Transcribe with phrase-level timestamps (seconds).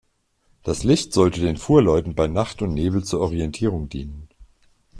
[0.63, 4.29] Das Licht sollte den Fuhrleuten bei Nacht und Nebel zur Orientierung dienen.